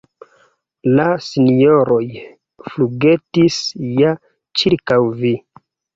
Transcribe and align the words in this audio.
La 0.99 1.03
sinjoroj 1.25 2.01
flugetis 2.71 3.61
ja 4.01 4.15
ĉirkaŭ 4.63 4.99
vi. 5.21 5.35